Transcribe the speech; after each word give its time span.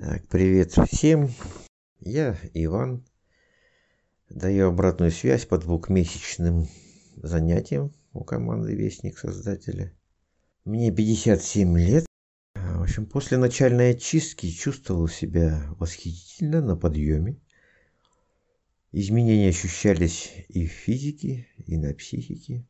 Так, 0.00 0.26
привет 0.28 0.72
всем. 0.72 1.30
Я 2.00 2.38
Иван. 2.54 3.04
Даю 4.30 4.68
обратную 4.68 5.10
связь 5.10 5.44
по 5.44 5.58
двухмесячным 5.58 6.68
занятиям 7.16 7.92
у 8.12 8.24
команды 8.24 8.74
Вестник 8.74 9.18
создателя. 9.18 9.92
Мне 10.64 10.90
57 10.90 11.78
лет. 11.78 12.06
В 12.54 12.82
общем, 12.82 13.04
после 13.06 13.36
начальной 13.36 13.90
очистки 13.90 14.50
чувствовал 14.50 15.06
себя 15.06 15.62
восхитительно 15.78 16.62
на 16.62 16.76
подъеме. 16.76 17.36
Изменения 18.90 19.50
ощущались 19.50 20.32
и 20.48 20.66
в 20.66 20.70
физике, 20.70 21.46
и 21.66 21.76
на 21.76 21.92
психике. 21.92 22.66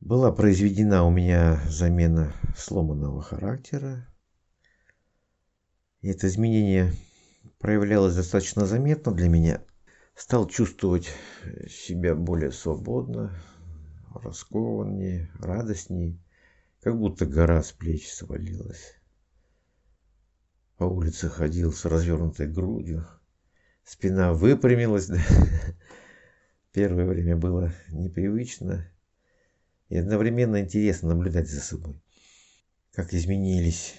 Была 0.00 0.32
произведена 0.32 1.04
у 1.04 1.10
меня 1.10 1.62
замена 1.68 2.34
сломанного 2.56 3.22
характера, 3.22 4.09
это 6.02 6.26
изменение 6.26 6.92
проявлялось 7.58 8.14
достаточно 8.14 8.66
заметно 8.66 9.12
для 9.12 9.28
меня. 9.28 9.62
Стал 10.14 10.48
чувствовать 10.48 11.10
себя 11.68 12.14
более 12.14 12.52
свободно, 12.52 13.38
раскованнее, 14.14 15.30
радостнее, 15.38 16.18
как 16.80 16.98
будто 16.98 17.26
гора 17.26 17.62
с 17.62 17.72
плеч 17.72 18.10
свалилась. 18.10 18.94
По 20.76 20.84
улице 20.84 21.28
ходил 21.28 21.72
с 21.72 21.84
развернутой 21.84 22.48
грудью, 22.48 23.06
спина 23.84 24.32
выпрямилась. 24.32 25.06
Да. 25.06 25.20
Первое 26.72 27.04
время 27.06 27.36
было 27.36 27.74
непривычно 27.88 28.90
и 29.88 29.96
одновременно 29.96 30.60
интересно 30.60 31.10
наблюдать 31.10 31.48
за 31.48 31.60
собой, 31.60 32.00
как 32.92 33.12
изменились 33.12 33.94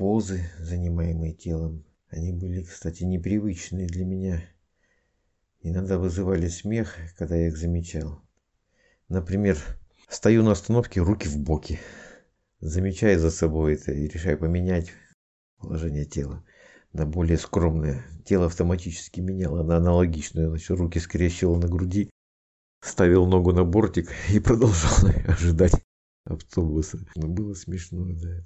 позы, 0.00 0.48
занимаемые 0.58 1.34
телом. 1.34 1.84
Они 2.08 2.32
были, 2.32 2.62
кстати, 2.62 3.04
непривычные 3.04 3.86
для 3.86 4.06
меня. 4.06 4.42
Иногда 5.60 5.98
вызывали 5.98 6.48
смех, 6.48 6.96
когда 7.18 7.36
я 7.36 7.48
их 7.48 7.58
замечал. 7.58 8.22
Например, 9.10 9.58
стою 10.08 10.42
на 10.42 10.52
остановке, 10.52 11.02
руки 11.02 11.28
в 11.28 11.36
боки. 11.38 11.80
Замечаю 12.60 13.20
за 13.20 13.30
собой 13.30 13.74
это 13.74 13.92
и 13.92 14.08
решаю 14.08 14.38
поменять 14.38 14.90
положение 15.58 16.06
тела 16.06 16.42
на 16.94 17.04
более 17.04 17.36
скромное. 17.36 18.02
Тело 18.24 18.46
автоматически 18.46 19.20
меняло 19.20 19.62
на 19.62 19.76
аналогичное. 19.76 20.48
Значит, 20.48 20.70
руки 20.78 20.98
скрещивал 20.98 21.56
на 21.56 21.68
груди, 21.68 22.08
ставил 22.80 23.26
ногу 23.26 23.52
на 23.52 23.64
бортик 23.64 24.10
и 24.32 24.40
продолжал 24.40 25.10
ожидать 25.28 25.74
автобуса. 26.24 27.00
Но 27.16 27.28
было 27.28 27.52
смешно, 27.52 28.06
да. 28.14 28.42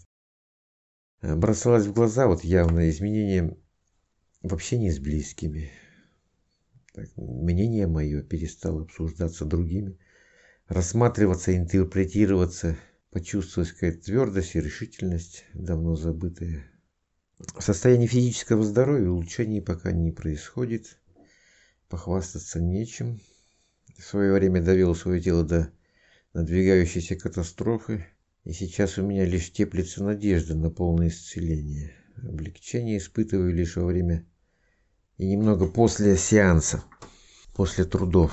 Бросалось 1.24 1.86
в 1.86 1.94
глаза 1.94 2.26
вот 2.26 2.44
явное 2.44 2.90
изменение 2.90 3.56
в 4.42 4.52
общении 4.52 4.90
с 4.90 4.98
близкими. 4.98 5.70
Так, 6.92 7.08
мнение 7.16 7.86
мое 7.86 8.22
перестало 8.22 8.82
обсуждаться 8.82 9.46
другими, 9.46 9.98
рассматриваться, 10.68 11.56
интерпретироваться, 11.56 12.76
почувствовать 13.10 13.70
какая-то 13.70 14.04
твердость 14.04 14.54
и 14.54 14.60
решительность, 14.60 15.46
давно 15.54 15.96
забытая. 15.96 16.70
В 17.38 17.62
состоянии 17.62 18.06
физического 18.06 18.62
здоровья 18.62 19.08
улучшений 19.08 19.62
пока 19.62 19.92
не 19.92 20.12
происходит, 20.12 20.98
похвастаться 21.88 22.60
нечем. 22.60 23.18
В 23.96 24.02
свое 24.02 24.34
время 24.34 24.62
довел 24.62 24.94
свое 24.94 25.22
тело 25.22 25.42
до 25.42 25.72
надвигающейся 26.34 27.16
катастрофы, 27.16 28.04
и 28.44 28.52
сейчас 28.52 28.98
у 28.98 29.02
меня 29.02 29.24
лишь 29.24 29.50
теплится 29.50 30.04
надежда 30.04 30.54
на 30.54 30.70
полное 30.70 31.08
исцеление. 31.08 31.94
Облегчение 32.16 32.98
испытываю 32.98 33.54
лишь 33.54 33.76
во 33.76 33.86
время 33.86 34.26
и 35.16 35.26
немного 35.26 35.66
после 35.66 36.16
сеанса, 36.16 36.84
после 37.54 37.84
трудов. 37.84 38.32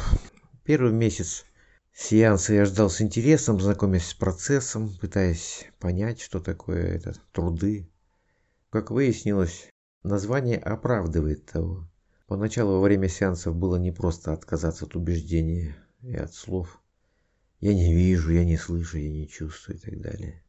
Первый 0.63 0.91
месяц 0.91 1.45
сеанса 1.93 2.53
я 2.53 2.65
ждал 2.65 2.89
с 2.89 3.01
интересом, 3.01 3.59
знакомясь 3.59 4.07
с 4.07 4.13
процессом, 4.13 4.93
пытаясь 4.99 5.65
понять, 5.79 6.19
что 6.19 6.39
такое 6.39 6.83
это 6.83 7.13
труды. 7.31 7.89
Как 8.69 8.91
выяснилось, 8.91 9.69
название 10.03 10.57
оправдывает 10.57 11.45
того. 11.45 11.87
Поначалу 12.27 12.73
во 12.73 12.81
время 12.81 13.07
сеансов 13.07 13.55
было 13.55 13.77
непросто 13.77 14.33
отказаться 14.33 14.85
от 14.85 14.95
убеждения 14.95 15.75
и 16.01 16.15
от 16.15 16.33
слов 16.33 16.80
я 17.61 17.73
не 17.75 17.93
вижу, 17.93 18.31
я 18.31 18.43
не 18.43 18.57
слышу, 18.57 18.97
я 18.97 19.09
не 19.09 19.27
чувствую 19.27 19.77
и 19.77 19.81
так 19.81 20.01
далее. 20.01 20.43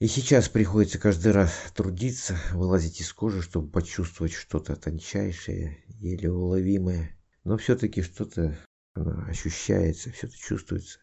И 0.00 0.08
сейчас 0.08 0.48
приходится 0.48 0.98
каждый 0.98 1.32
раз 1.32 1.52
трудиться, 1.74 2.36
вылазить 2.52 3.00
из 3.00 3.12
кожи, 3.12 3.40
чтобы 3.40 3.70
почувствовать 3.70 4.32
что-то 4.32 4.74
тончайшее, 4.74 5.84
еле 5.86 6.30
уловимое. 6.30 7.16
Но 7.44 7.56
все-таки 7.56 8.02
что-то 8.02 8.58
ощущается, 8.94 10.10
все-то 10.10 10.36
чувствуется. 10.36 10.98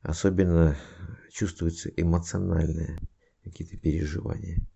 Особенно 0.00 0.76
чувствуется 1.30 1.90
эмоциональное, 1.90 2.98
какие-то 3.44 3.76
переживания. 3.76 4.66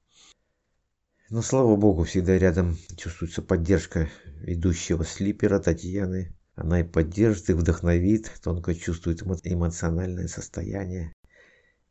Но 1.30 1.40
слава 1.40 1.76
богу, 1.76 2.04
всегда 2.04 2.36
рядом 2.36 2.76
чувствуется 2.96 3.40
поддержка 3.40 4.10
ведущего 4.40 5.04
слипера 5.04 5.58
Татьяны 5.58 6.36
она 6.60 6.80
и 6.80 6.84
поддержит, 6.84 7.50
и 7.50 7.54
вдохновит, 7.54 8.30
тонко 8.42 8.74
чувствует 8.74 9.22
эмоциональное 9.22 10.28
состояние 10.28 11.12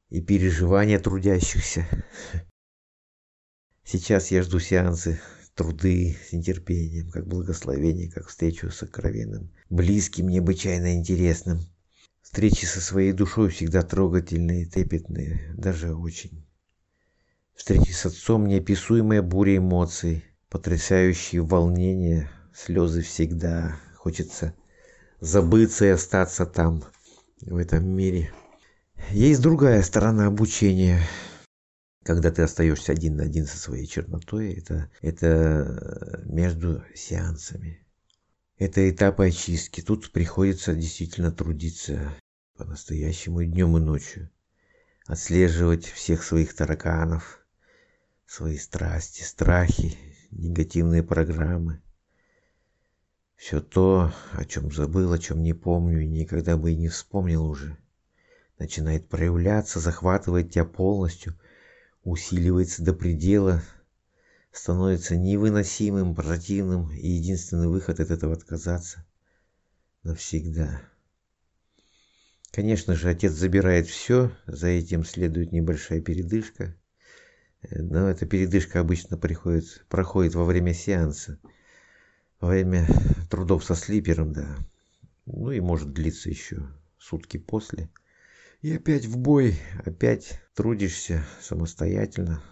и 0.09 0.21
переживания 0.21 0.99
трудящихся. 0.99 1.87
Сейчас 3.83 4.29
я 4.29 4.43
жду 4.43 4.59
сеансы, 4.59 5.19
труды 5.55 6.15
с 6.29 6.33
нетерпением, 6.33 7.09
как 7.09 7.27
благословение, 7.27 8.11
как 8.11 8.27
встречу 8.27 8.69
с 8.69 8.77
сокровенным, 8.77 9.51
близким, 9.69 10.29
необычайно 10.29 10.93
интересным. 10.93 11.59
Встречи 12.21 12.65
со 12.65 12.79
своей 12.79 13.11
душой 13.11 13.49
всегда 13.49 13.81
трогательные, 13.81 14.67
трепетные, 14.67 15.51
даже 15.57 15.95
очень. 15.95 16.45
Встречи 17.55 17.91
с 17.91 18.05
отцом 18.05 18.45
неописуемая 18.45 19.23
буря 19.23 19.57
эмоций, 19.57 20.23
потрясающие 20.49 21.41
волнения, 21.41 22.29
слезы 22.53 23.01
всегда, 23.01 23.79
хочется 23.99 24.55
забыться 25.19 25.85
и 25.85 25.89
остаться 25.89 26.45
там, 26.45 26.83
в 27.41 27.57
этом 27.57 27.85
мире. 27.85 28.33
Есть 29.11 29.41
другая 29.41 29.83
сторона 29.83 30.27
обучения. 30.27 31.01
Когда 32.03 32.31
ты 32.31 32.41
остаешься 32.41 32.93
один 32.93 33.17
на 33.17 33.23
один 33.23 33.45
со 33.45 33.57
своей 33.57 33.85
чернотой, 33.85 34.53
это, 34.53 34.89
это 35.01 36.23
между 36.25 36.81
сеансами. 36.95 37.85
Это 38.57 38.89
этап 38.89 39.19
очистки. 39.19 39.81
Тут 39.81 40.11
приходится 40.11 40.73
действительно 40.73 41.31
трудиться 41.31 42.13
по-настоящему 42.57 43.43
днем 43.43 43.77
и 43.77 43.81
ночью. 43.81 44.29
Отслеживать 45.07 45.85
всех 45.85 46.23
своих 46.23 46.55
тараканов, 46.55 47.45
свои 48.25 48.57
страсти, 48.57 49.23
страхи, 49.23 49.97
негативные 50.31 51.03
программы– 51.03 51.81
все 53.39 53.61
то, 53.61 54.13
о 54.33 54.43
чем 54.43 54.69
забыл, 54.69 55.13
о 55.13 55.17
чем 55.17 55.41
не 55.41 55.53
помню 55.53 56.01
и 56.01 56.07
никогда 56.07 56.57
бы 56.57 56.73
и 56.73 56.75
не 56.75 56.89
вспомнил 56.89 57.45
уже, 57.45 57.77
начинает 58.59 59.07
проявляться, 59.07 59.79
захватывает 59.79 60.51
тебя 60.51 60.65
полностью, 60.65 61.39
усиливается 62.03 62.83
до 62.83 62.93
предела, 62.93 63.63
становится 64.51 65.15
невыносимым, 65.15 66.15
противным, 66.15 66.91
и 66.91 67.07
единственный 67.07 67.69
выход 67.69 68.01
от 68.01 68.11
этого 68.11 68.33
отказаться 68.33 69.05
навсегда. 70.03 70.81
Конечно 72.51 72.93
же, 72.93 73.07
отец 73.09 73.31
забирает 73.31 73.87
все, 73.87 74.33
за 74.47 74.67
этим 74.67 75.05
следует 75.05 75.53
небольшая 75.53 76.01
передышка, 76.01 76.75
но 77.71 78.09
эта 78.09 78.25
передышка 78.25 78.81
обычно 78.81 79.15
приходит, 79.15 79.85
проходит 79.87 80.35
во 80.35 80.43
время 80.43 80.73
сеанса– 80.73 81.39
время 82.39 82.87
трудов 83.29 83.63
со 83.63 83.75
слипером, 83.75 84.33
да. 84.33 84.57
Ну 85.25 85.51
и 85.51 85.59
может 85.59 85.93
длиться 85.93 86.29
еще 86.29 86.67
сутки 86.97 87.37
после. 87.37 87.89
И 88.61 88.73
опять 88.73 89.05
в 89.05 89.17
бой, 89.17 89.57
опять 89.85 90.41
трудишься 90.53 91.23
самостоятельно. 91.41 92.43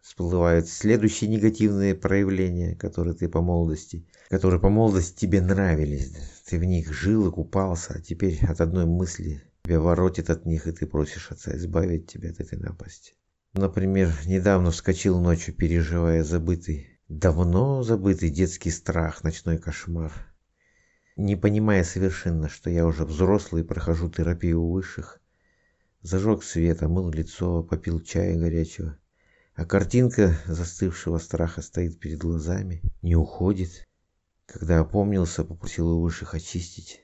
Всплывают 0.00 0.68
следующие 0.68 1.28
негативные 1.28 1.94
проявления, 1.94 2.76
которые 2.76 3.14
ты 3.14 3.28
по 3.28 3.42
молодости, 3.42 4.06
которые 4.28 4.60
по 4.60 4.68
молодости 4.68 5.20
тебе 5.20 5.40
нравились. 5.40 6.12
Ты 6.46 6.58
в 6.58 6.64
них 6.64 6.92
жил 6.92 7.28
и 7.28 7.32
купался, 7.32 7.94
а 7.94 8.00
теперь 8.00 8.38
от 8.46 8.60
одной 8.60 8.86
мысли 8.86 9.42
тебя 9.64 9.80
воротит 9.80 10.30
от 10.30 10.46
них, 10.46 10.68
и 10.68 10.72
ты 10.72 10.86
просишь 10.86 11.32
отца 11.32 11.56
избавить 11.56 12.06
тебя 12.06 12.30
от 12.30 12.40
этой 12.40 12.58
напасти. 12.58 13.14
Например, 13.52 14.12
недавно 14.26 14.70
вскочил 14.70 15.18
ночью, 15.20 15.54
переживая 15.54 16.22
забытый 16.22 16.95
Давно 17.08 17.84
забытый 17.84 18.30
детский 18.30 18.72
страх, 18.72 19.22
ночной 19.22 19.58
кошмар. 19.58 20.12
Не 21.14 21.36
понимая 21.36 21.84
совершенно, 21.84 22.48
что 22.48 22.68
я 22.68 22.84
уже 22.84 23.04
взрослый 23.04 23.62
и 23.62 23.64
прохожу 23.64 24.10
терапию 24.10 24.60
у 24.60 24.72
высших, 24.72 25.20
зажег 26.02 26.42
свет, 26.42 26.82
омыл 26.82 27.12
лицо, 27.12 27.62
попил 27.62 28.00
чая 28.00 28.36
горячего, 28.36 28.98
А 29.54 29.64
картинка 29.64 30.36
застывшего 30.46 31.18
страха 31.18 31.62
стоит 31.62 32.00
перед 32.00 32.18
глазами, 32.18 32.82
не 33.02 33.14
уходит. 33.14 33.86
Когда 34.46 34.80
опомнился, 34.80 35.44
попросил 35.44 35.88
у 35.90 36.00
высших 36.00 36.34
очистить. 36.34 37.02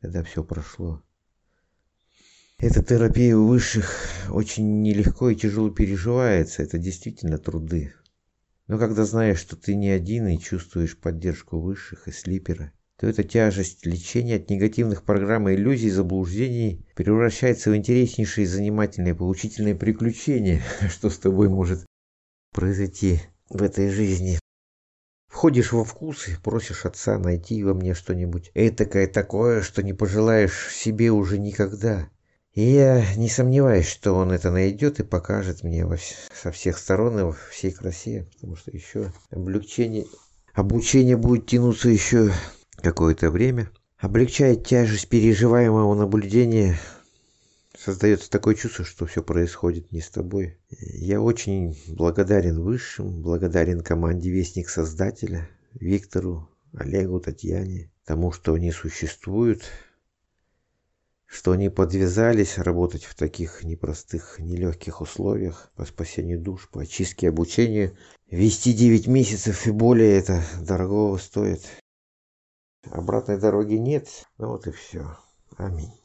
Когда 0.00 0.24
все 0.24 0.42
прошло. 0.42 1.00
Эта 2.58 2.82
терапия 2.82 3.36
у 3.36 3.46
высших 3.46 3.88
очень 4.30 4.82
нелегко 4.82 5.30
и 5.30 5.36
тяжело 5.36 5.70
переживается. 5.70 6.64
Это 6.64 6.76
действительно 6.76 7.38
труды. 7.38 7.94
Но 8.66 8.78
когда 8.78 9.04
знаешь, 9.04 9.38
что 9.38 9.56
ты 9.56 9.74
не 9.74 9.90
один 9.90 10.26
и 10.28 10.38
чувствуешь 10.38 10.96
поддержку 10.96 11.58
высших 11.58 12.08
и 12.08 12.12
слипера, 12.12 12.72
то 12.96 13.06
эта 13.06 13.22
тяжесть 13.22 13.84
лечения 13.84 14.36
от 14.36 14.48
негативных 14.48 15.02
программ 15.02 15.48
и 15.48 15.54
иллюзий, 15.54 15.90
заблуждений 15.90 16.86
превращается 16.94 17.70
в 17.70 17.76
интереснейшие, 17.76 18.46
занимательные, 18.46 19.14
поучительные 19.14 19.74
приключения, 19.74 20.62
что 20.88 21.10
с 21.10 21.18
тобой 21.18 21.48
может 21.48 21.84
произойти 22.52 23.20
в 23.50 23.62
этой 23.62 23.90
жизни. 23.90 24.38
Входишь 25.28 25.72
во 25.72 25.84
вкус 25.84 26.28
и 26.28 26.36
просишь 26.36 26.86
отца 26.86 27.18
найти 27.18 27.62
во 27.64 27.74
мне 27.74 27.92
что-нибудь 27.92 28.52
этакое 28.54 29.08
такое, 29.08 29.62
что 29.62 29.82
не 29.82 29.92
пожелаешь 29.92 30.72
себе 30.72 31.10
уже 31.10 31.38
никогда. 31.38 32.08
И 32.54 32.62
я 32.62 33.04
не 33.16 33.28
сомневаюсь, 33.28 33.88
что 33.88 34.12
он 34.12 34.30
это 34.30 34.50
найдет 34.50 35.00
и 35.00 35.02
покажет 35.02 35.64
мне 35.64 35.84
во, 35.84 35.96
со 35.98 36.52
всех 36.52 36.78
сторон 36.78 37.18
и 37.18 37.22
во 37.22 37.36
всей 37.50 37.72
красе, 37.72 38.28
потому 38.34 38.54
что 38.54 38.70
еще 38.70 39.12
облегчение, 39.30 40.06
обучение 40.52 41.16
будет 41.16 41.46
тянуться 41.46 41.88
еще 41.88 42.32
какое-то 42.76 43.30
время. 43.30 43.70
Облегчает 43.98 44.66
тяжесть 44.66 45.08
переживаемого 45.08 45.94
наблюдения 45.94 46.78
создается 47.76 48.30
такое 48.30 48.54
чувство, 48.54 48.84
что 48.84 49.06
все 49.06 49.22
происходит 49.22 49.92
не 49.92 50.00
с 50.00 50.08
тобой. 50.08 50.56
Я 50.70 51.20
очень 51.20 51.76
благодарен 51.88 52.60
Высшим, 52.60 53.22
благодарен 53.22 53.80
команде 53.80 54.30
Вестник 54.30 54.68
Создателя, 54.68 55.48
Виктору, 55.74 56.48
Олегу, 56.72 57.20
Татьяне, 57.20 57.90
тому, 58.04 58.32
что 58.32 58.54
они 58.54 58.70
существуют, 58.72 59.64
что 61.34 61.50
они 61.50 61.68
подвязались 61.68 62.58
работать 62.58 63.02
в 63.02 63.16
таких 63.16 63.64
непростых, 63.64 64.38
нелегких 64.38 65.00
условиях 65.00 65.72
по 65.74 65.84
спасению 65.84 66.40
душ, 66.40 66.68
по 66.70 66.82
очистке 66.82 67.28
обучения. 67.28 67.98
Вести 68.30 68.72
9 68.72 69.08
месяцев 69.08 69.66
и 69.66 69.72
более 69.72 70.16
это 70.16 70.44
дорогого 70.60 71.18
стоит. 71.18 71.62
Обратной 72.88 73.36
дороги 73.36 73.74
нет, 73.74 74.08
ну 74.38 74.50
вот 74.50 74.68
и 74.68 74.70
все. 74.70 75.18
Аминь. 75.56 76.03